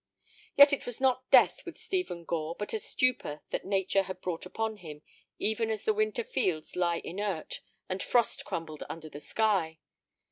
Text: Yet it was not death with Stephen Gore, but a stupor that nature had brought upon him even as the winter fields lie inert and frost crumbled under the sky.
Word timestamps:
Yet 0.57 0.73
it 0.73 0.87
was 0.87 0.99
not 0.99 1.29
death 1.29 1.63
with 1.63 1.77
Stephen 1.77 2.23
Gore, 2.25 2.55
but 2.57 2.73
a 2.73 2.79
stupor 2.79 3.41
that 3.51 3.65
nature 3.65 4.01
had 4.01 4.19
brought 4.19 4.47
upon 4.47 4.77
him 4.77 5.03
even 5.37 5.69
as 5.69 5.83
the 5.83 5.93
winter 5.93 6.23
fields 6.23 6.75
lie 6.75 7.01
inert 7.03 7.61
and 7.87 8.01
frost 8.01 8.43
crumbled 8.43 8.83
under 8.89 9.09
the 9.09 9.19
sky. 9.19 9.77